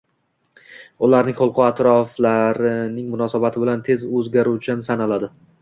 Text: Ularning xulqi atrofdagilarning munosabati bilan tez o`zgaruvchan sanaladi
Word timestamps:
Ularning 1.07 1.37
xulqi 1.41 1.63
atrofdagilarning 1.67 3.13
munosabati 3.15 3.65
bilan 3.67 3.87
tez 3.91 4.09
o`zgaruvchan 4.23 4.87
sanaladi 4.91 5.35